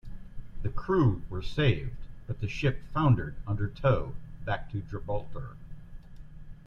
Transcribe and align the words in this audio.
The 0.63 0.69
crew 0.69 1.21
were 1.29 1.43
saved, 1.43 1.95
but 2.25 2.41
the 2.41 2.47
ship 2.47 2.81
foundered 2.91 3.35
under 3.45 3.67
tow 3.69 4.15
back 4.43 4.71
to 4.71 4.81
Gibraltar. 4.81 5.49